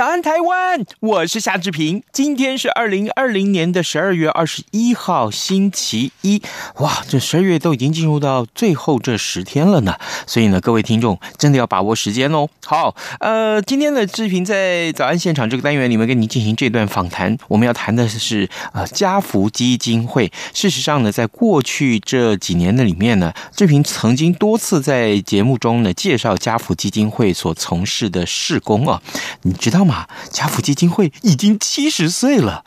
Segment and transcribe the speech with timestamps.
[0.00, 0.82] 早安，台湾！
[1.00, 2.02] 我是夏志平。
[2.10, 6.40] 今天是二零二零年的十二月二十一号，星期一。
[6.76, 9.94] 哇，这十二月都已经进入到最后这十天了呢。
[10.26, 12.48] 所以呢，各位听众真的要把握时间哦。
[12.64, 17.36] 好，呃，今天的志平在早安现场这个单元里面跟您进行这段访谈。
[17.48, 20.32] 我们要谈的是呃家福基金会。
[20.54, 29.02] 事实上呢，在过去这几年的里面呢，志平曾经多次在节目中呢介绍家福基金会所从事的事工啊。
[29.42, 29.89] 你知道吗？
[29.90, 32.64] 啊家福基金会已经七十岁了，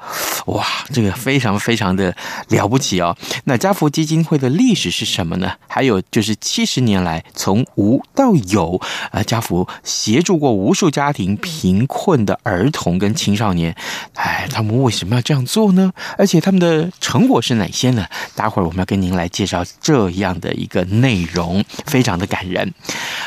[0.48, 2.16] 哇，这个非常非常的
[2.50, 3.16] 了不起哦。
[3.46, 5.54] 那家福基金会的历史是什么呢？
[5.68, 8.80] 还有就是七十年来从无到有，
[9.12, 13.76] 啊，家福协助过无数家庭贫困的儿童跟青少年，
[14.16, 15.92] 哎，他们为什么要这样做呢？
[16.18, 18.06] 而且他们的成果是哪些呢？
[18.36, 22.74] 待会儿我们要跟您来介绍这样的一个内容，非常的感人。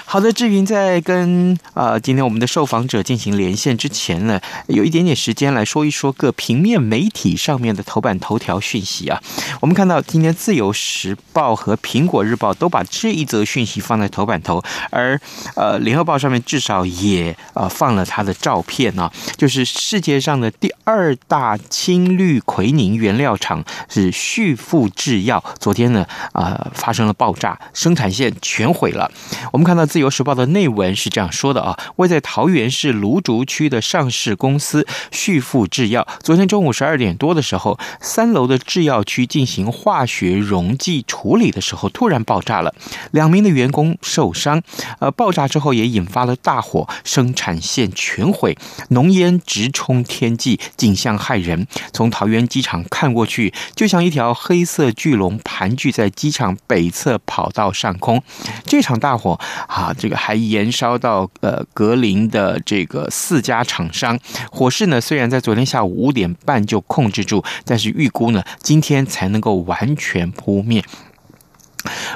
[0.05, 9.23] 好的，志云在跟、呃、今天我们的受访者进行连线之之前呢，有一点点时间来说一说各平面媒体上面的头版头条讯息啊。
[9.61, 15.20] 我们看到今天《自由时报》和《苹果日报》都把这一则讯息放在头版头，而
[15.55, 29.08] 呃《联合报》上面至少也呃放了他的照片呢、啊，就是世界上的第二大氢氯喹宁原料厂是旭富制药，昨天呢啊、呃、发生了爆炸，生产线全毁了。
[29.53, 29.86] 我们看到。
[29.86, 42.73] 自由时报的内文是这样说的啊，位在桃园市芦竹区的上市公司旭富制药，昨天中午十二点多的时候，三楼的制药区进行化学溶剂处理的时候，突然爆炸了，
[43.11, 44.63] 两名的员工受伤。
[45.01, 48.57] 呃，爆炸之后也引发了大火，生产线全毁，
[48.91, 51.67] 浓烟直冲天际，景象骇人。
[51.93, 58.23] 从桃园机场看过去，就像一条黑色巨龙盘踞在机场北侧跑道上空。
[58.65, 59.93] 这场大火啊。
[59.98, 64.18] 这个还延烧到呃格林的这个四家厂商，
[64.50, 70.84] 火势呢虽然在昨天下午五点半就控制住，但是预估呢今天才能够完全扑灭。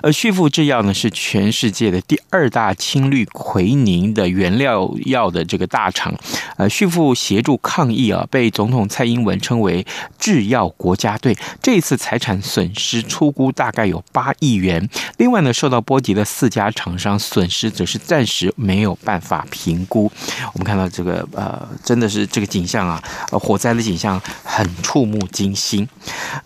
[0.02, 6.14] 而旭富制药呢，是全世界的第二大氢氯喹宁的原料药的这个大厂。
[6.56, 9.86] 呃，旭富协助抗疫啊，被总统蔡英文称为
[10.18, 11.36] “制药国家队”。
[11.62, 14.88] 这一次财产损失初估大概有八亿元。
[15.16, 20.10] 另外呢，受到波及的四家厂商损失则是暂时没有办法评估。
[20.52, 25.88] 我们看到这个呃，真的是这个景象啊，呃，火灾的景象很触目惊心。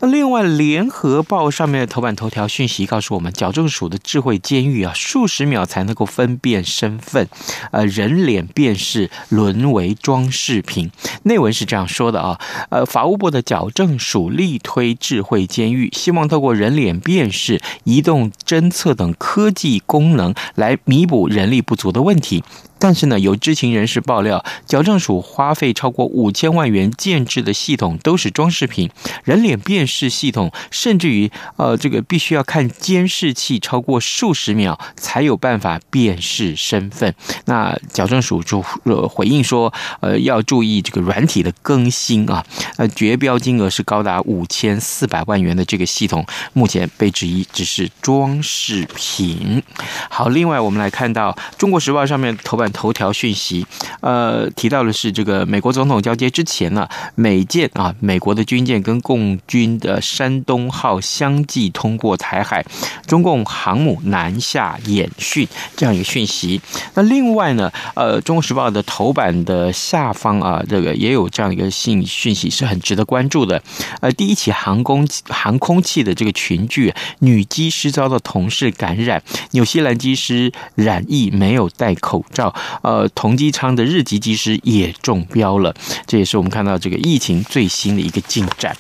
[0.01, 7.29] 那另外，《联合报》上面的头版头条讯息告诉我们，矫正署的智慧监狱啊，数十秒才能够分辨身份，
[7.73, 10.91] 呃，人脸辨识沦为装饰品。
[11.25, 12.41] 内文是这样说的啊，
[12.71, 22.43] 呃，法务部的矫正署力推智慧监狱，希望透过人脸辨识、移动侦测等科技功能来弥补人力不足的问题。
[22.85, 28.91] 但是呢，有知情人士爆料，矫正署花费超过五千万元建制的系统都是装饰品，
[29.25, 37.15] 人脸辨识系统甚至于呃，这个必须要看监视器超过数十秒才有办法辨识身份。
[37.47, 42.45] 那矫正署就呃回应说，呃，要注意这个软体的更新啊，
[42.77, 49.63] 呃，绝标金额是高达五千四百万元的这个系统，目前被质疑只是装饰品。
[50.11, 52.71] 好，另外我们来看到《中国时报》上面头版。
[52.75, 53.67] 头条讯息，
[54.03, 62.63] 呃，提到的是这个美国总统交接之前呢，美舰啊，美国的军舰跟共军的山东号相继通过台海，
[63.07, 66.61] 中共航母南下演训这样一个讯息。
[66.95, 73.63] 那另外呢，呃，《中国时报》的头版的下方啊，这个也有这样一个信讯息是很值得关注的。
[74.01, 79.23] 呃，第一起航空航空器的这个群聚，女机师遭到同事感染，
[79.53, 82.53] 纽西兰机师染疫没有戴口罩。
[82.83, 85.75] 呃，同机舱的日籍机师也中标了，
[86.07, 88.77] 这也是我们看到这个疫情最新的一个进展。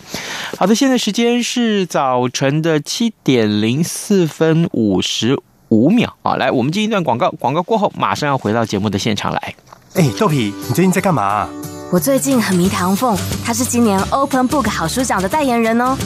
[0.58, 9.54] 好的，现在时间是早晨的七点零四分五十五秒啊，来，我们进一段广告，广告过后马上要回到节目的现场来。
[9.94, 11.48] 哎，豆皮，你最近在干嘛？
[11.92, 15.96] 我最近很迷唐凤，他是今年 Open Book 好书奖的代言人哦。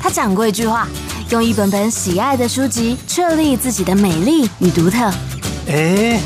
[0.00, 0.88] 他讲过一句话。
[1.30, 5.12] 用一本本喜爱的书籍确立自己的美丽与独特。
[5.68, 6.20] 哎，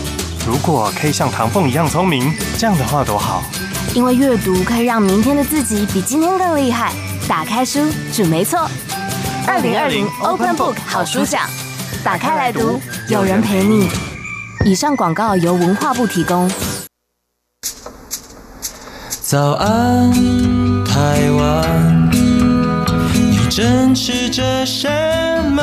[0.47, 3.43] 如果可以像唐凤一样聪明，这样的话多好！
[3.95, 6.93] 因为阅读可以让明天的自己比今天更厉害。
[7.29, 7.81] 打开书，
[8.13, 8.69] 准没错。
[9.47, 11.43] 二零二零 Open Book 好书奖，
[12.03, 13.89] 打开来读，有人陪你。
[14.65, 16.51] 以上广告由文化部提供。
[19.21, 20.11] 早安，
[20.85, 22.11] 台湾，
[23.13, 24.89] 你正吃着什
[25.51, 25.63] 么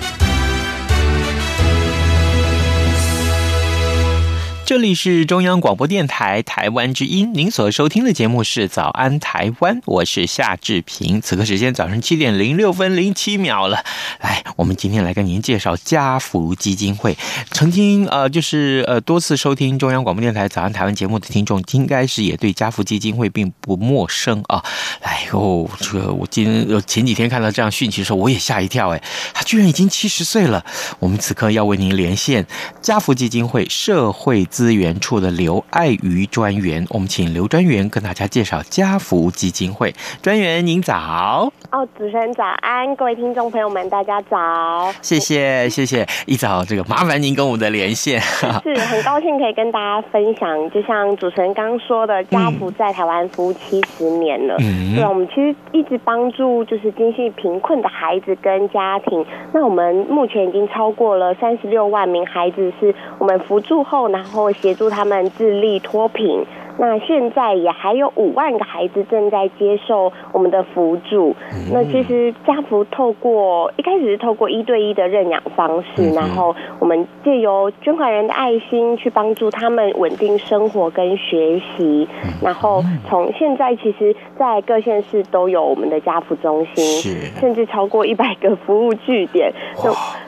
[4.71, 11.21] 这里是中央广播电台台湾之音，您所收听的节目是《早安台湾》，我是夏志平。
[11.21, 13.83] 此刻时间早上七点零六分零七秒了，
[14.21, 17.17] 来，我们今天来跟您介绍家福基金会。
[17.51, 24.63] 曾经呃，就是呃多次收听中央广播电台《早安台湾》节目的听众，应该是也对家福基金会并不陌生啊。
[25.03, 29.03] 来哦，这个我今前几天看到这样讯息的时候，我也吓一跳，哎，
[29.33, 30.63] 他居然已经七十岁了。
[30.99, 32.47] 我们此刻要为您连线
[32.81, 39.93] 家福基金会社会资源处的刘爱瑜专员，我们请刘专员跟大家介绍家福基金会。
[40.21, 41.51] 专员您早。
[41.71, 44.93] 哦，主持人早安，各位听众朋友们，大家早。
[45.01, 50.69] 谢谢谢谢，一早这个麻烦您跟我们的连线，是很高兴可以跟大家分享。
[50.69, 59.25] 就像主持人刚刚说的，家福在台湾服务七十年了，嗯，对，我们其实一直帮助就是经济贫困的孩子跟家庭。
[59.53, 64.50] 那我们目前已经超过了三十六万名孩子是我们扶助后，然后。
[64.53, 66.45] 协助他们自立脱贫。
[66.77, 71.35] 那现在也还有五万个孩子正在接受我们的辅助。
[71.71, 82.07] 那其实家福透过一开始是透过一对一的认养方式，然后我们借由捐款人的爱心去帮助他们稳定生活跟学习。
[82.41, 89.53] 然后从现在其实，在各县市都有我们的家福中心，甚至超过一百个服务据点。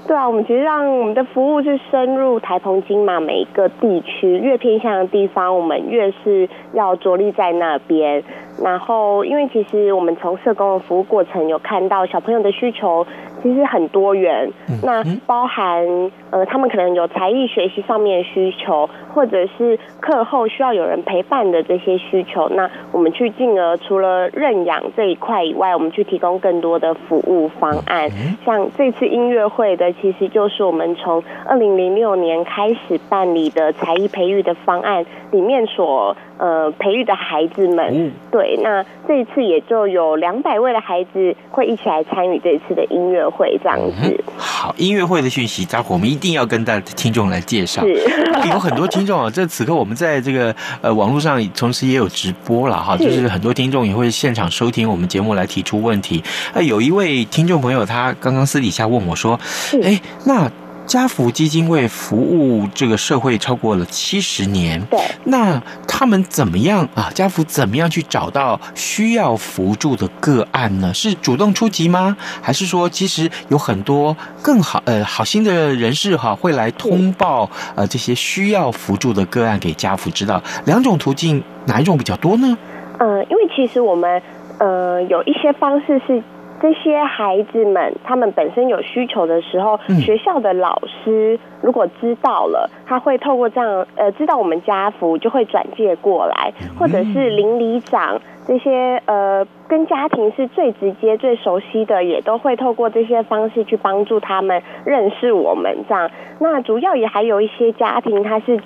[0.05, 6.49] 对啊，我们其实让我们的服务是深入台澎金马每一个地区，越偏向的地方，我们越是。
[6.73, 8.23] 要着力在那边，
[8.63, 13.05] 然后因为其实我们从社工的服务过程有看到小朋友的需求。
[13.43, 14.49] 其实很多元，
[14.81, 15.85] 那包含
[16.31, 22.47] 呃，他们可能有才艺学习上面的需求，或者是课后需要有人陪伴的这些需求。
[22.49, 28.09] 那我们去进而除了认养这一块以外，我们去提供更多的服务方案。
[28.45, 38.11] 像这次音乐会的，其实就是我们从二零零六年开始办理的才艺培育的方案里面所呃培育的孩子们。
[38.29, 43.57] 对，那这一次也就有两百位的孩子会一起来参与这一次的音乐会。
[43.63, 47.81] 这样子，好，音乐会的讯息，待会我们一定要跟大家听众来介绍。
[47.83, 47.93] 是，
[48.51, 56.21] 有很多听众啊，这此刻我们在这个呃网络上，同时也有直播了哈，就是很多听众也会现场收听我们节目来提出问题。
[56.53, 59.39] 呃，有一位听众朋友，他刚刚私底下问我说
[59.81, 60.51] ：“哎，那？”
[60.85, 65.57] 家福基金会服务这个社会超过了七十年，对，那
[66.03, 67.09] 他们怎么样啊？
[67.15, 70.93] 家福怎么样去找到需要扶助的个案呢？
[70.93, 72.17] 是主动出击吗？
[72.41, 80.43] 还是说其实有很多更好呃好心的人士哈、啊、会来通报呃这些需要扶助的个案给家福知道？
[80.65, 82.57] 两种途径哪一种比较多呢？
[82.99, 84.21] 呃，因为其实我们
[84.59, 86.21] 呃有一些方式是。
[86.63, 105.83] 这些孩子们，他们本身有需求的时候，学校的老师如果知道了，他会透过这样，呃，知道我们家福就会转介过来，或者是邻里长这些，呃，跟家庭是最直接、最熟悉的，也都会透过这些方式去帮助他们认识我们。
[105.89, 108.57] 这样，那主要也还有一些家庭，他是。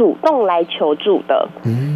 [0.00, 1.46] 主动来求助的，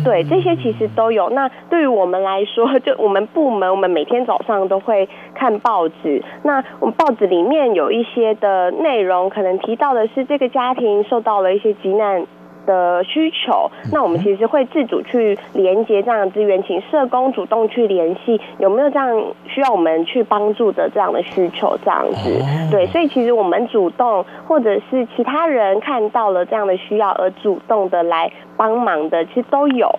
[0.04, 1.30] 对，这些其实都有。
[1.30, 6.22] 那对于我们来说， 就我们部门，我们每天早上都会看报纸。
[6.42, 12.26] 那我们报纸里面有一些的内容，可能提到的是这个家庭受到了一些急难。
[12.66, 29.90] 的需求，那我们其实会自主去连接这样的资源，请社工主动去联系有没有这样需要我们去帮助的这样的需求，这样子，对，所以其实我们主动，或者是其他人看到了这样的需要而主动的来帮忙的，其实都有，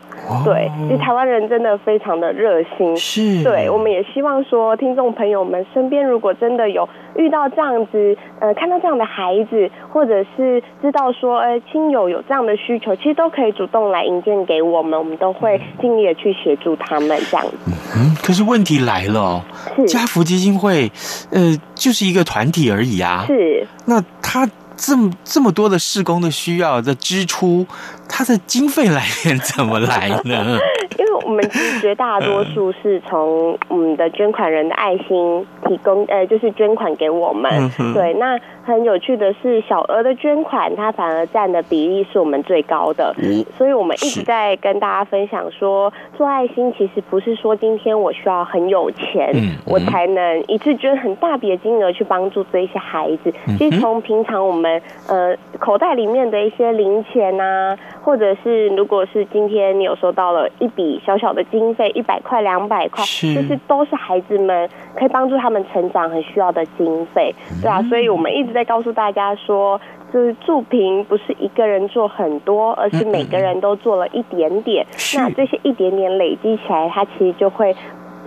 [0.43, 12.54] 对，其实台湾人真的非常的热心，是，对，我们也希望说，听众朋友们身边如果真的有遇到这样子，呃，看到这样的孩子，或者是知道说，哎，亲友有这样的。
[12.55, 17.57] 的需求，其实都可以主动来引荐给我们，我们都会尽力的去协助他们这样子。
[17.95, 19.41] 嗯，可是问题来了哦，
[19.88, 20.91] 家福基金会，
[21.31, 23.25] 呃，就是一个团体而已啊。
[23.27, 23.67] 是。
[23.85, 27.65] 那他这么这么多的施工的需要的支出，
[28.07, 30.57] 他的经费来源怎么来呢？
[30.97, 37.69] 因为我们其实绝大多数是从我们的捐款人的爱心提供，呃，就是捐款给我们。
[37.93, 38.39] 对，那。
[38.65, 43.13] 很有趣的是，小额的捐款，它反而占的比例是我们最高的。
[43.19, 53.31] 嗯，所以我们一直在跟大家分享说，做爱心其实不是说今天我需要很有钱，嗯，我才能一次捐很大笔的金额去帮助这些孩子。
[53.59, 68.55] 其实从平常我们呃口袋里面的一些零钱啊，或者是如果是今天你有收到了一笔小小的经费，一百块、两百块，就是都是孩子们可以帮助他们成长很需要的经费，对啊，所以我们一直。
[68.55, 69.81] 在告诉大家说，
[70.13, 74.85] 就是助贫不是一个人做很多，而是每个人都做了一点点。
[75.17, 77.75] 那这些一点点累积起来，它其实就会。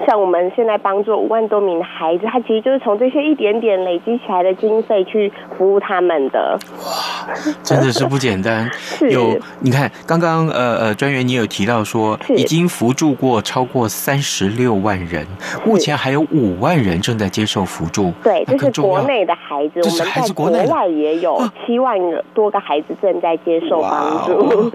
[0.06, 6.58] 像我们现在帮助五万多名的孩子，他其实就是从这些一点点累积起来的经费去服务他们的。
[6.84, 8.70] 哇，真的是不简单。
[9.10, 15.26] 有你看，刚刚呃呃专员你有提到说，已经扶助过超过三十六万人，
[15.66, 18.12] 目前还有五万人正在接受扶助。
[18.22, 21.98] 对，这是国内的孩子，我们在国外也有七万
[22.32, 24.70] 多个孩子正在接受帮助。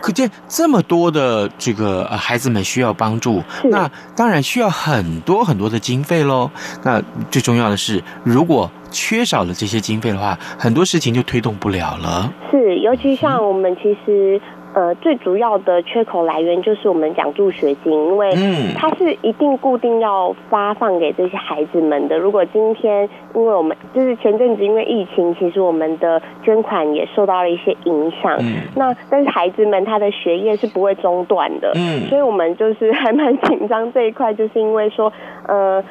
[0.00, 4.40] 可见这么多的这个孩子们需要帮助，那当然。
[4.51, 6.50] 需需要很多很多的经费喽。
[6.82, 12.30] 那最重要的是，如果缺少了这些经费的话，很多事情就推动不了了。
[12.50, 14.38] 是，尤其像我们其实。
[14.74, 18.32] 呃，最主要的缺口来源就是我们奖助学金，因为
[18.74, 22.18] 它是一定固定要发放给这些孩子们的。
[22.18, 28.34] 如果今天因为我们就是前阵子因为疫情，其实我们的捐款也受到了一些影响。
[28.40, 28.62] 嗯。
[28.74, 31.72] 那但是孩子们他的学业是不会中断的。
[31.74, 32.08] 嗯。
[32.08, 35.12] 所以我们就是还蛮紧张这一块，就是因为说，
[35.46, 35.84] 呃，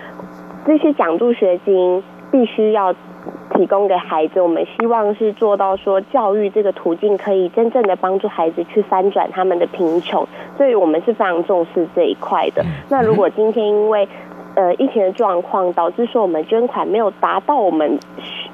[0.66, 2.96] 这些奖助学金必须要。
[3.54, 10.26] 提供给孩子，我们希望是做到说教育这个途径可以真正的帮助孩子去翻转他们的贫穷，
[10.58, 12.66] 所以我们是非常重视这一块的。
[12.90, 14.08] 那如果今天因为
[14.56, 18.00] 呃疫情的状况导致说我们捐款没有达到我们。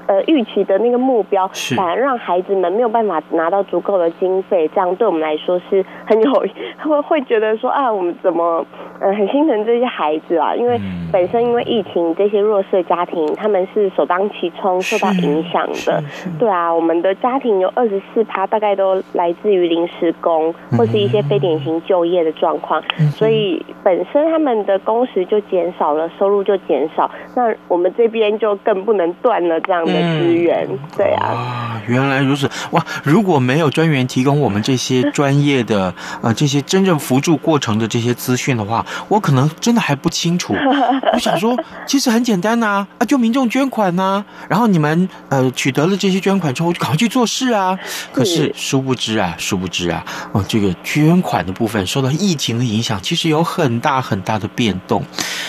[0.07, 6.31] 呃，预期的那个目标，反而让孩子们没有办法拿到足够的经费，这样对我们来说是很有
[6.81, 8.65] 会会觉得说啊，我们怎么
[9.01, 10.55] 呃很心疼这些孩子啊？
[10.55, 10.79] 因为
[11.11, 16.01] 本身因为疫情，这些弱势家庭他们是首当其冲受到影响的。
[16.39, 29.96] 对啊，我们的家庭有二十四趴，大概都来自于临时工或是一些非典型就业的状况，所以本身他们的工时就减少了，收入就减少，那我们这边就更不能断了这样的。
[30.01, 32.85] 资源对啊，啊，原来如此哇！
[33.03, 40.53] 如果没有专员提供我们这些专业的呃这些真正扶助过程的这些资讯的话，我可能真的还不清楚。
[41.13, 47.77] 我想说，其实很简单呐，啊，啊，就民众捐款呐，啊，然后你们呃取得了这些捐款之后，就赶快去做事啊。
[48.11, 55.03] 可是殊不知啊，殊不知啊，哦，这个捐款的部分受到疫情的影响，其实有很大很大的变动。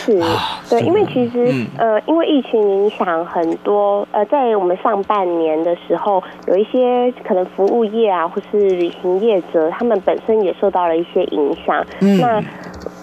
[0.04, 11.84] 是，啊，对，因为其实，嗯，呃，因为疫情影响很多，呃，在在我们上半年的时候，有一些可能服务业啊，或是旅行业者，他们本身也受到了一些影响。
[12.00, 12.40] 嗯，那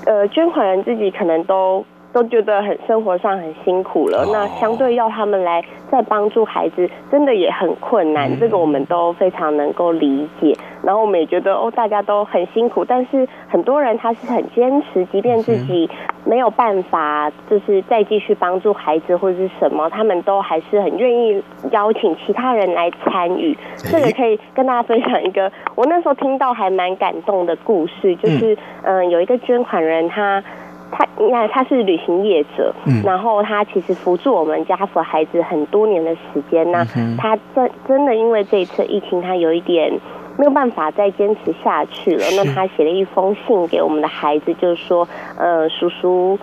[0.05, 1.83] 呃，捐款人自己可能都
[2.15, 4.25] 都觉得很生活上很辛苦了。
[4.31, 8.39] 那相对要他们来再帮助孩子，真的也很困难。
[8.39, 10.55] 这个我们都非常能够理解。
[10.81, 15.89] 然后我们也觉得哦，大家都很辛苦，但是很多人他是很坚持，即便自己
[16.23, 23.57] 没有办法，就是再继续帮助孩子或者是什么，他们都还是很愿意邀请其他人来参与。
[23.75, 30.41] 这个可以跟大家分享一个，我那时候听到还蛮感动的故事，就是嗯，有一个捐款人他，
[30.91, 32.73] 他他你看他是旅行业者，
[33.03, 36.85] 然后他其实扶助我们家福孩子很多年的时间，那
[37.17, 39.99] 他真真的因为这一次疫情，他有一点。
[40.37, 42.25] 没有办法再坚持下去了。
[42.35, 46.37] 那他写了一封信给我们的孩子，就是说，呃，叔叔，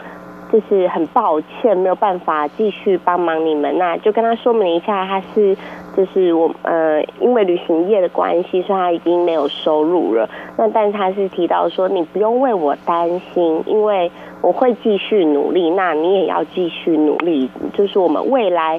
[0.52, 3.78] 就是很抱歉，没有办法继续帮忙你们。
[3.78, 5.56] 那就跟他说明一下，他是
[5.96, 10.28] 就是我呃，因为旅行业的关系，所以他已经没有收入了。
[10.58, 14.10] 那但是他是提到说，你不用为我担心，因为
[14.42, 15.70] 我会继续努力。
[15.70, 18.78] 那你也要继续努力，就是我们未来。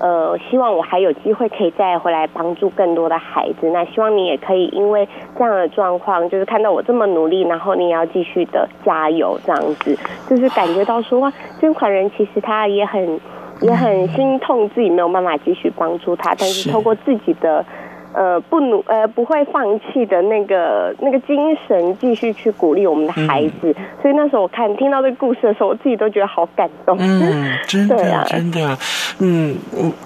[0.00, 3.68] 呃，希望我还有机会可以再回来帮助更多的孩子。
[3.70, 5.06] 那希望你也可以因为
[5.38, 11.30] 这样的状况，就是看到我这么努力，然后你也要继续的加油，这样子，就是感觉到说哇，
[11.60, 13.20] 捐款人其实他也很
[13.60, 17.62] 也很心痛，自己没有办法继续帮助他，但是透过自己的
[18.12, 23.54] 呃，不努呃不会放弃的那个那个精神，继续去鼓励我们的孩子。
[23.62, 26.96] 嗯、所以那时候我看听到这个故事的时候，我自己都觉得好感动。
[26.98, 28.76] 嗯， 真的，啊、真的，
[29.20, 29.56] 嗯，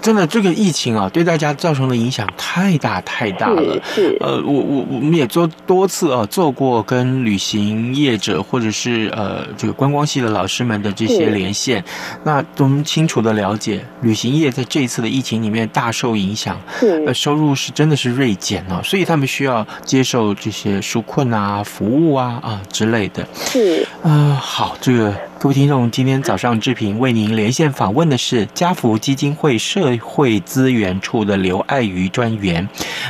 [0.01, 3.81] 真的，这个疫情啊，对大家造成的影响太大太大了。
[3.83, 11.83] 是，是呃，我我我们也做多次啊，做过跟旅行业者或者是呃这个观光系的老师们的这些连线，
[12.23, 17.94] 那都清楚的了解，旅行业在这一次的疫情里面大受影响，是，呃，收入是真的。
[17.95, 23.27] 是锐减哦，所以他们需要接受这些纾困啊、服务啊啊之类的。
[23.35, 25.13] 是啊、呃，好，这个。
[25.37, 32.67] 各位听众，今天早上志平为您连线访问的是家福基金会社会资源处的刘爱瑜专员。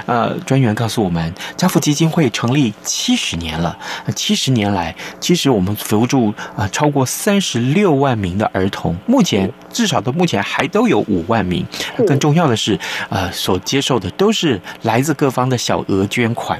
[0.07, 3.77] 呃，专员告诉我们，家福基金会成立七十年了，
[4.15, 11.65] 七十年来，其实我们服务住啊超过三十六万名的儿童，目前至少到目前还都有五万名。
[12.07, 12.77] 更重要的是，
[13.09, 16.59] 呃，所接受的都是来自各方的小额捐款。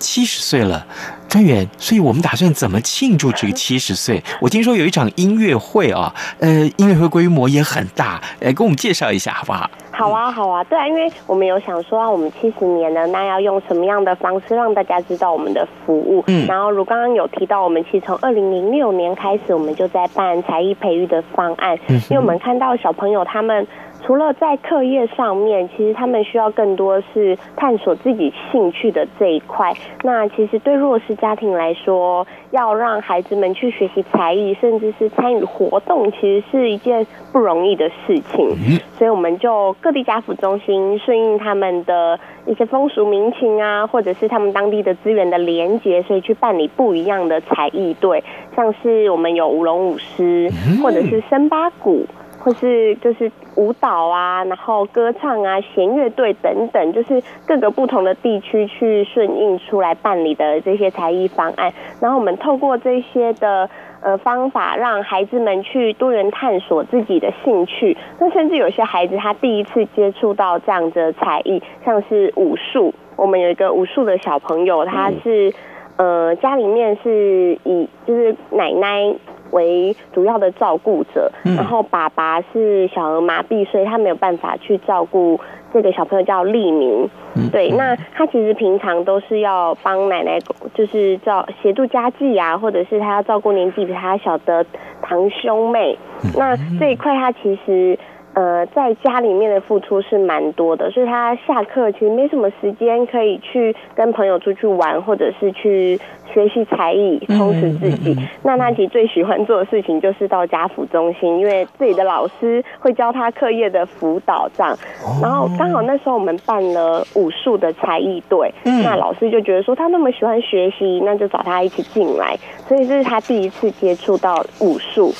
[0.00, 0.86] 七十岁了。
[1.32, 4.22] 专员，所以我们打算怎么庆祝这个七十岁？
[4.38, 9.70] 我听说有一场音乐会啊，呃，音乐会规模也很大，来给我们介绍一下好不好？
[9.92, 16.22] 好啊，好啊，对啊，因为我们有想说啊，我们七十年了，那要用什么样的方式让大家知道我们的服务？
[16.26, 23.66] 嗯，然后如刚刚有提到，我们其实从二零零六年开始，我们就在办才艺培育的方案，嗯，因为我们看到小朋友他们。
[24.04, 29.72] 除了在课业上面，其实他们需要更多是探索自己兴趣的这一块。
[30.02, 38.80] 那其实对弱势家庭来说，要让孩子们去学习才艺，甚至是参与活动，其实是一件不容易的事情。
[38.98, 48.22] 所以我们就各地家府中心顺应他们的一些风俗民情啊，或者是他们当地的资源的连结，所以去办理不一样的才艺队，
[48.56, 50.50] 像是我们有舞龙舞狮，
[50.82, 52.04] 或者是森巴鼓。
[52.42, 61.72] 或是就是舞蹈啊，然后歌唱啊，弦乐队等等，就是各个不同的地区去顺应出来办理的这些才艺方案。
[62.00, 63.70] 然后我们透过这些的
[64.00, 67.96] 呃方法，让孩子们去多元探索自己的兴趣。
[68.18, 72.92] 那甚至有些孩子他第一次接触到这样的才艺，像是武术。
[73.14, 75.52] 我们有一个武术的小朋友，他是
[75.96, 79.14] 呃家里面是以就是奶奶。
[79.52, 85.40] 为主要的照顾者，然后爸爸是小儿麻痹，所以他没有办法去照顾
[85.72, 87.08] 这个小朋友，叫立明。
[87.50, 90.38] 对，那他其实平常都是要帮奶奶，
[90.74, 94.66] 就是照协助家计啊，或者是他要照顾年纪比他小的
[95.00, 95.96] 堂兄妹。
[96.36, 97.98] 那这一块他其实。
[98.34, 106.00] 呃，在家里面的付出是蛮多的，所以他下课其实没什么时间可以去跟朋友出去玩，或者是去
[106.32, 108.16] 学习才艺，充实自己。
[108.42, 114.74] 那他其实最喜欢做的事情就是到家辅中心，因为自己的老师会教他课业的辅导这样。
[115.20, 122.34] 然后刚好那时候我们办了武术的才艺队，那老师就觉得说他那么喜欢学习，那就找他一起进来。
[122.66, 125.12] 所以这是他第一次接触到武术。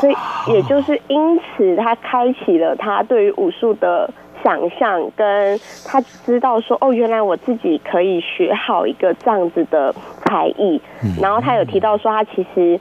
[0.00, 0.14] 所以，
[0.52, 4.10] 也就是因此，他开启了他对于武术的
[4.44, 10.80] 想象，跟他知道说，哦，原来我自己可以学好一个这样子的才艺。
[11.20, 12.78] 然后他有提到说，他其实，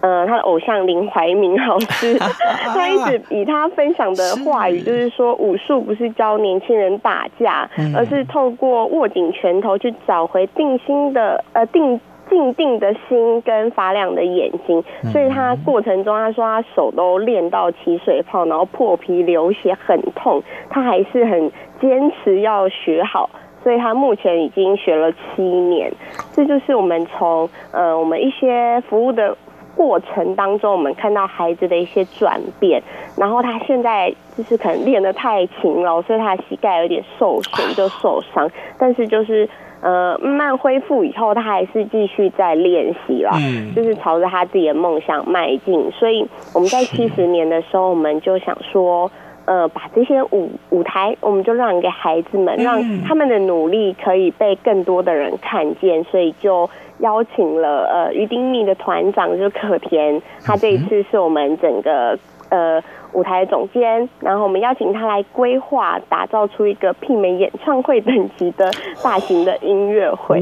[0.00, 2.18] 呃，他的偶像林怀民老师，
[2.74, 12.00] 他一直以他分享的话语，就是说，武术不是教年轻人打架，而是透过握紧拳头去找回定心的，呃，定。
[12.28, 23.30] 静定的心跟发亮的眼睛，所以他过程中他说他手都练到起水泡，然后破皮流血很痛，他还是很坚持要学好，
[23.62, 25.92] 所以他目前已经学了七年。
[26.32, 29.36] 这就是我们从呃我们一些服务的
[29.76, 32.82] 过程当中，我们看到孩子的一些转变，
[33.16, 39.48] 然后他现在就是可能练得太勤劳，所以他的膝盖有点受损就受伤，但是就是。
[39.82, 45.90] 呃，慢慢恢复以后，他还是继续在练习了，嗯，就是朝着他自己的梦想迈进。
[45.92, 49.10] 所以我们在七十年的时候，我们就想说，
[49.44, 56.02] 呃，把这些舞舞台，我们就让给孩子们，让他们的努力可以被更多的人看见。
[56.04, 62.82] 所以就邀请了呃于丁密的团长，就是可田，他这一次是我们整个呃。
[63.12, 68.70] 舞台总监，然后我们邀请他来规划，打造出一个媲美演唱会等级的
[69.02, 70.40] 大型的音乐会，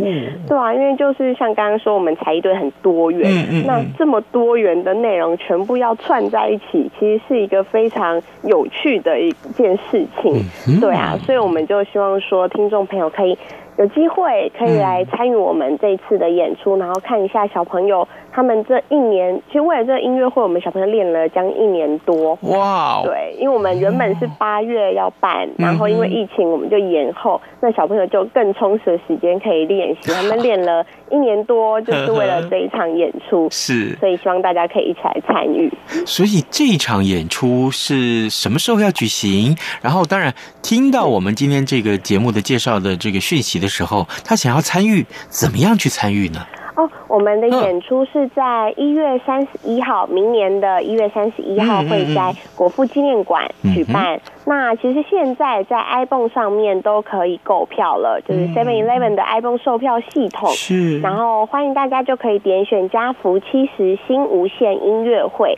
[0.48, 13.38] 对啊，因为就是像刚刚说，我们才艺队很多元，那这么多元的内容全部要串在一起，其实是一个非常有趣的一件事情，对啊，所以我们就希望说，听众朋友可以
[13.76, 22.38] 有机会可以来参与我们这一次的演出，然后看一下小朋友他们这一年，其实为了这个音乐会，我们小朋友练了将近一年多。
[22.42, 23.02] 哇！
[23.04, 33.48] 对，因为我们原本是八月要办，然后因为疫情我们就延后，那小朋友就更充实的时间可以练习， 他们练了一年多，就是为了这一场演出。
[33.52, 35.72] 是，所以希望大家可以一起来参与。
[36.06, 39.56] 所以这一场演出是什么时候要举行？
[39.82, 40.32] 然后当然
[40.62, 46.46] 听到我们今天这个节目的介绍的这个讯息的的时候，他想要参与，怎么样去参与呢？
[46.74, 54.20] 哦，我们的演出是在一月三十一号，明年的一月三十一号会在国父纪念馆举办。
[54.44, 60.50] 那其实现在在 iPhone 上面都可以购票了，就是 Seven Eleven 的 iPhone 售票系统。
[60.50, 65.56] 是，然后欢迎大家就可以点选家福七十新无线音乐会。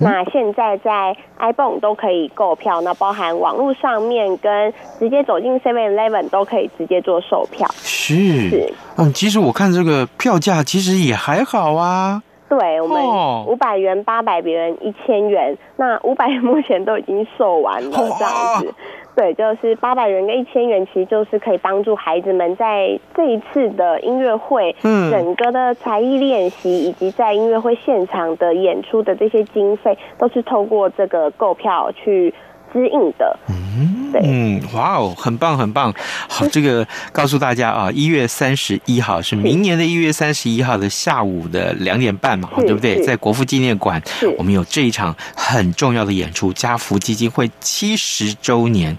[0.00, 7.68] 那现在在 iPhone 都可以购票，那包含网络上面跟直接走进 Seven Eleven 都可以直接做售票。
[8.06, 12.22] 是，嗯，其实我看这个票价其实也还好啊。
[12.46, 13.02] 对，我们
[13.46, 18.74] 五百元、八百元、一千元，那五百元 目前都已经售完了，这样子。
[19.16, 32.34] 对，就是八百元跟一千元，其实就是可以帮助孩子们在这一次的音乐会，嗯，整个的才艺练习以及在音乐会现场的演出的这些经费，都是透过这个购票去
[32.74, 33.38] 支应的。
[33.48, 34.02] 嗯。
[34.22, 35.92] 嗯，哇哦，很棒，很棒。
[36.28, 43.02] 好， 这个告诉大家啊，一月三十一号是明年的一月三十一号的下午的两点半嘛，对不对？
[43.02, 44.00] 在国父纪念馆，
[44.38, 48.96] 我们有这一场很重要的演出，家福基金会七十周年。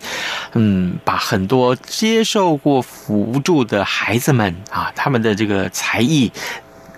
[0.51, 6.29] 嗯，把很多接受过辅助的孩子们啊，他们的这个才艺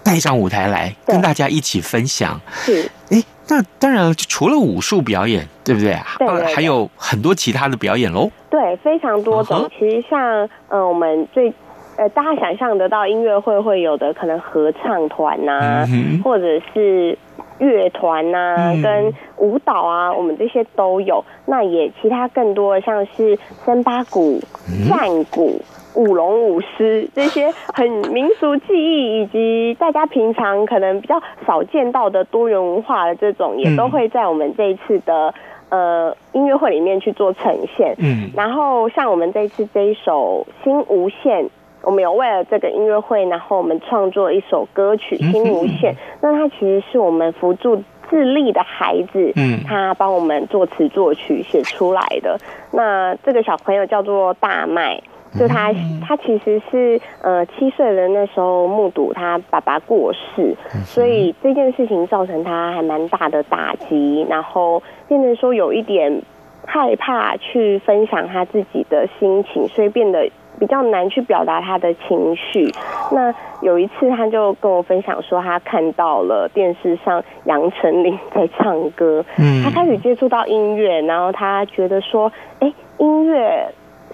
[0.07, 2.39] 带上舞台来，跟大家一起分享。
[2.65, 3.21] 是，哎。
[3.49, 5.97] 那当然，除了武术表演，对不对？
[6.19, 8.29] 对，对，对，还有很多其他的表演喽。
[8.49, 9.59] 对，非常多种。
[9.59, 9.69] Uh-huh.
[9.79, 11.53] 其实像，呃，我们最，
[11.95, 16.21] 呃，大家想象得到音乐会会有的，可能合唱团呐、啊，uh-huh.
[16.23, 16.43] 或者
[16.73, 17.17] 是
[17.59, 18.83] 乐团呐、啊，uh-huh.
[18.83, 21.23] 跟舞蹈啊，我们这些都有。
[21.45, 24.43] 那也其他更多的，像是森巴鼓、
[24.89, 25.61] 战鼓。
[25.97, 26.07] Uh-huh.
[26.07, 35.33] 舞龙舞狮这些很民俗技艺，以及大家平常可能比较少见到的多元文化的这种，也都会在我们这一次的
[35.69, 37.95] 呃音乐会里面去做呈现。
[37.97, 41.45] 嗯，然后像我们这一次这一首《新无限》，
[41.81, 45.93] 我们有为了这个音乐会，然后我们创作一首歌曲《新无限》。
[46.21, 52.37] 那它其实是我们辅助智力的孩子，嗯，他帮我们作词作曲写出来的。
[52.71, 55.01] 那这个小朋友叫做大麦。
[55.37, 55.73] 就他，
[56.07, 66.21] 他其实是呃七岁的那时候目睹他爸爸过世，所以这件事情造成他还蛮大的打击，然后变成说有一点
[66.65, 72.71] 害怕去分享他自己的心情，所以变得比较难去表达他的情绪。
[73.11, 83.67] 那有一次他就跟我分享说，他看到了电视上杨丞琳在唱歌，嗯，他开始接触到音乐，然后他觉得说，哎，音乐。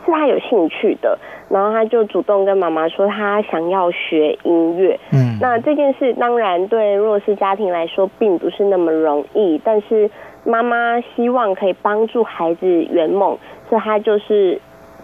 [0.05, 1.17] 是他有兴趣的，
[1.49, 4.99] 然后他就主动跟妈妈说他想要学音乐。
[5.11, 10.09] 嗯，那这件事当然对弱势家庭来说并不是那么容易，但是
[10.45, 13.37] 妈妈希望可以帮助孩子圆梦，
[13.69, 14.59] 所以他就是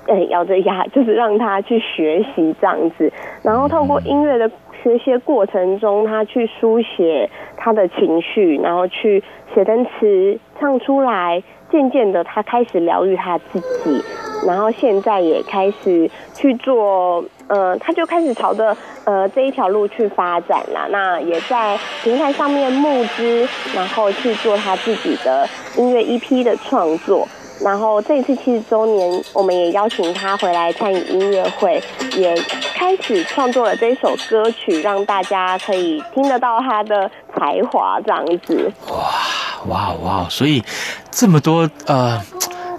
[0.07, 3.11] 呃咬着牙，就是让他去学习这样子，
[3.43, 4.51] 然后透过音乐的
[4.83, 14.01] 学习过程中，他去书写他的情绪，然后去写单词唱出来，渐渐的他开始疗愈他自己。
[14.47, 20.87] 然后现在也开始去做，呃，他就开始朝着呃这一条路去发展了。
[20.89, 25.47] 那也在平台上面募资，然后去做他自己的
[25.77, 27.27] 音乐 EP 的创作。
[27.61, 31.81] 然后这一次七十周年，我们也邀请他回来参与音乐会，
[32.15, 32.33] 也
[32.73, 38.71] 开始创作了这首歌曲，让大家可以听得到他的才华这样子。
[38.87, 40.29] 哇哇哇！
[40.29, 40.63] 所以
[41.11, 42.21] 这么多呃。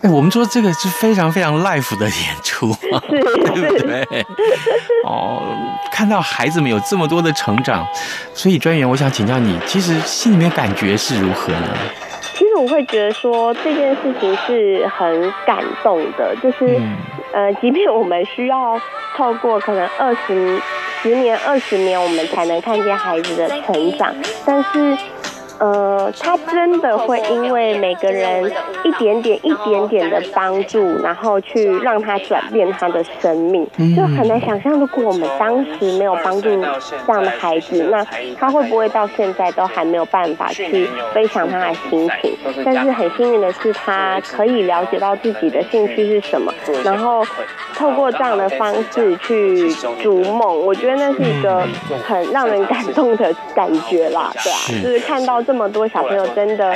[0.03, 2.75] 哎，我们说这个是非常非常 life 的演出，
[3.09, 4.27] 对不对？
[5.05, 5.43] 哦，
[5.93, 7.87] 看到孩子们有这么多的成长，
[8.33, 11.69] 所以专员，我想请教你，其实心里面感觉是如何呢？
[12.33, 16.97] 其实我会觉得说这件事情是很感动的，就是、嗯、
[17.35, 18.81] 呃，即便我们需要
[19.15, 20.59] 透过可能二十
[21.03, 24.15] 十年、二十年，我们才能看见孩子的成长，
[24.47, 24.97] 但是。
[25.61, 28.51] 呃，他真的会因为每个人
[28.83, 36.49] 一点点、一点点的帮助，然后去让他转变他的生命，就很难想象，如果我们当时没有帮助
[37.07, 38.03] 这样的孩子，那
[38.39, 42.35] 他会不会到现在都还没有办法去分享他的心情？
[42.65, 46.51] 但是很幸运的是，他可以了解到自己的兴趣是什么，
[46.83, 47.23] 然后
[47.75, 49.71] 透过这样的方式去
[50.03, 50.59] 逐梦。
[50.67, 51.63] 我觉得那是一个
[52.07, 56.73] 很让人感动的感觉啦，对啊，就是看到这么多小朋友真的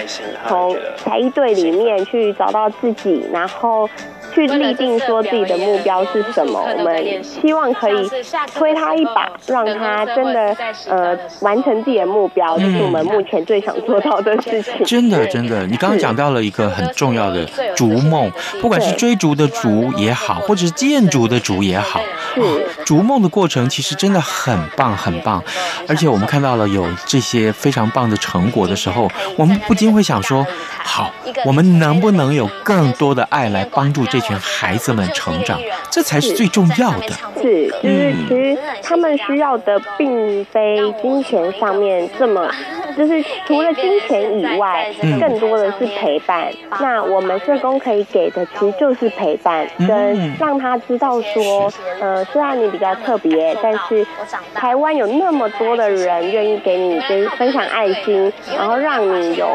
[0.48, 3.88] 从才艺队里面去找到自己，然后。
[4.34, 8.10] 去立定说自己的目标是什么，我们希望可以
[8.54, 10.56] 推他一把，让他真的
[10.88, 14.84] 呃完成自己的目标，这是我们目前最想做到的事情。
[14.84, 17.44] 真的，真的，你刚刚讲到了一个很重要的
[17.76, 22.00] 逐梦，不管是追逐的逐也好，或者是建筑的逐也好，
[22.34, 22.42] 是。
[22.84, 25.42] 逐梦的过程其实真的很棒，很棒。
[25.88, 30.46] 而且我们看到了有这些非常棒的成果的时候，我们不禁会想说：
[30.86, 31.12] 好，
[31.44, 34.24] 我们能不能有更多的爱来帮助这？
[34.24, 37.08] 群孩子们成长，这才是最重要的。
[37.42, 42.50] 是，就是其实他们需要的并非金钱上面这么，
[42.96, 46.50] 就是除了金钱以外，更多的是陪伴。
[46.80, 54.06] 那我们社工可以给的，其实就是陪伴，跟让他知道说，呃，虽然你比较特别，但是
[54.54, 59.46] 台湾有那么多的人愿意给你跟分享爱心，然后让你有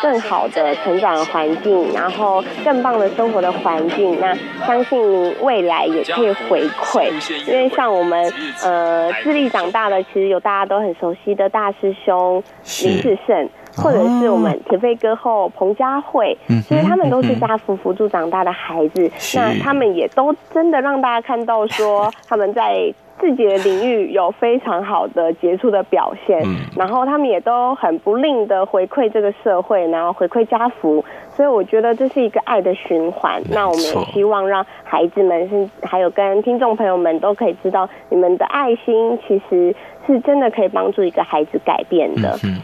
[0.00, 4.18] 更好的成长环境，然后更棒的生活的环境。
[4.20, 7.10] 那相信你未来也可以回馈，
[7.46, 12.42] 因为像我们呃智力长大的，其实有大家都很熟悉的大师兄
[12.84, 22.92] 林志胜，或者是我们铁肺歌后彭佳慧，其实他们都是家福扶助长大的孩子，那他们也都真的让大家看到说 他们在。
[23.20, 31.02] 自己的领域有非常好的杰出的表现，嗯，然后他们也都很不吝的回馈这个社会，然后回馈家福，
[31.34, 33.40] 所以我觉得这是一个爱的循环。
[33.52, 39.74] 那我们也希望让孩子们是还有跟听众朋友们都可以知道，你们的爱心其实
[40.08, 42.36] 是真的可以帮助一个孩子改变的。
[42.42, 42.60] 嗯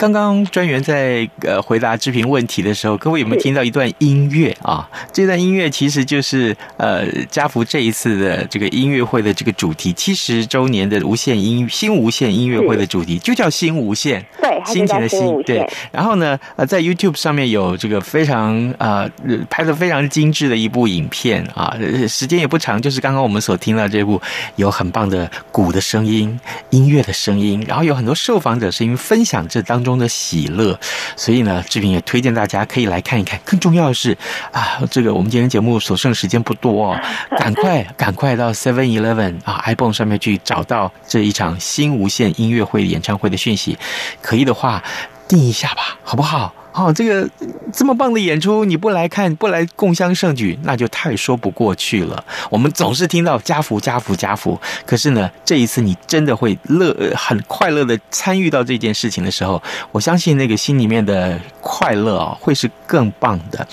[0.00, 4.88] 刚刚专员在呃回答志平问题的时候，各位有没有听到一段音乐啊？
[5.12, 15.70] 这段音乐其实就是呃家福这一次的这个音乐会的这个主题，七十周年的无限音新无限音乐会的主题就叫新无限，对，心情的心，对。
[15.92, 19.06] 然后呢，呃，在 YouTube 上面有这个非常呃
[19.50, 21.76] 拍的非常精致的一部影片啊，
[22.08, 24.18] 时间也不长，就是刚刚我们所听到这部
[24.56, 29.89] 有很棒的鼓的声音、音乐的声音，然后有很多受访者声音分享这当中。
[29.90, 30.78] 中的喜乐，
[31.16, 33.38] 所以呢，志平也推荐大家可以来看一看。
[33.44, 34.16] 更重要的是
[34.52, 37.00] 啊，这个我们今天节目所剩时间不多哦，
[37.36, 43.76] 赶快赶快到 Seven Eleven 啊 iPhone 上面去找到这一场新无限音乐会演唱会的讯息，
[44.22, 44.82] 可以的话
[45.26, 46.54] 订一下吧，好不好？
[46.72, 47.28] 哦，这个
[47.72, 52.24] 这么棒的演出，你不来看，不来共襄盛举，那就太说不过去了。
[52.48, 63.66] 我们总是听到家福、家福、家福，可是呢，这一次你真的会乐，很快乐的参与到这件事情的时候，我相信那个心里面的快乐啊，会是更棒的。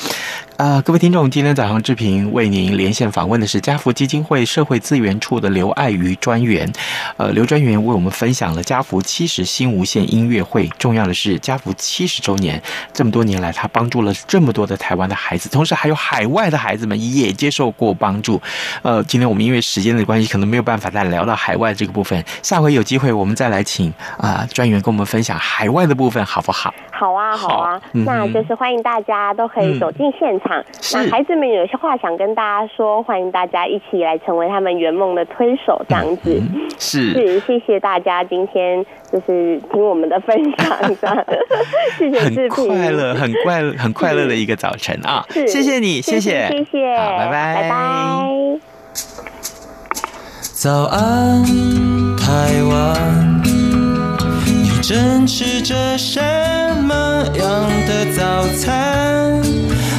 [0.58, 6.67] 啊、呃，各位听众，今天早上志平为您连线访问的是家福基金会社会资源处的刘爱瑜专员。
[7.17, 10.67] 呃，刘专员为我们分享了家福七十新无线音乐会。
[10.80, 12.60] 重要的是，家福七十周年，
[12.91, 18.41] 这么多年来，他帮助了这么多的台湾的孩子，同时还有海外的孩子们也接受过帮助。
[18.82, 22.26] 呃，今天我们因为时间的关系，可能没有办法再聊到海外这个部分。
[22.41, 26.74] 下回有机会，我们再来请啊、呃、专员跟我们分享海外的部分，好不好？
[26.91, 30.46] 好啊，好啊，好嗯、那就是欢迎大家都可以走进现场。
[30.49, 36.41] 嗯、那孩子们有些话想跟大家说，欢迎大家一起来成为他们圆梦的推手，这样子。
[36.53, 41.25] 嗯、是是，谢谢大家今天就是听我们的分享，这样。
[41.97, 42.19] 谢谢。
[42.19, 45.25] 很快乐，很快乐，很快乐的一个早晨啊！
[45.29, 47.75] 谢谢你，谢谢，谢谢，好，拜拜，拜拜。
[50.39, 51.43] 早安，
[52.17, 53.38] 台湾。
[54.81, 56.21] 正吃着什
[56.81, 56.95] 么
[57.38, 59.41] 样的早餐？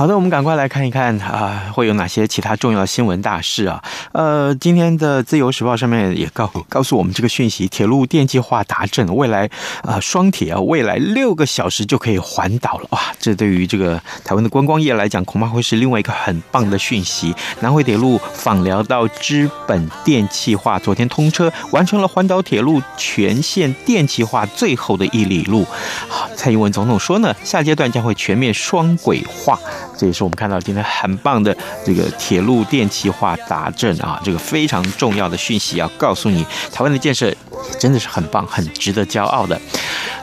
[0.00, 3.84] 好的，我们赶快来看一看啊、会有哪些其他重要新闻大事啊？
[4.12, 9.50] 呃，今天的《自由时报》上面也告告诉我们这个讯息：铁路电气化达阵，未来
[9.82, 12.98] 啊、双铁啊，未来六个小时就可以环岛了哇！
[13.18, 17.34] 这对于这个台湾的观光业来讲，恐怕会是另外一个很棒的讯息。
[17.60, 25.66] 南回铁路枋寮到知本电气化，昨天通车，完成了环岛铁路全线电气化最后的一里路。
[26.08, 29.60] 好，蔡英文总统说呢，下阶段将会全面双轨化。
[29.96, 37.32] 这也是我们看到今天很棒的这个铁路电气化达阵啊，这个非常重要的讯息要告诉你，台湾的建设
[37.78, 39.60] 真的是很棒，很值得骄傲的。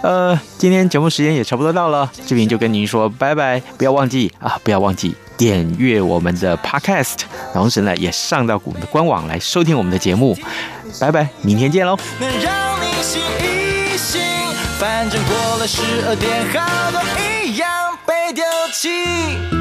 [0.02, 7.20] 呃，今天节目时间也差不多到了，这边就跟您说拜拜，不要忘记啊，不要忘记点阅我们的 Podcast，
[7.54, 10.38] 同时呢也上到我们的官网来收听我们的节目，
[11.00, 11.98] 拜拜，明天见喽。
[12.20, 14.22] 能让你醒一醒，
[14.80, 17.02] 反正过了十二点，好多
[17.44, 17.70] 一样
[18.06, 19.57] 被丢弃。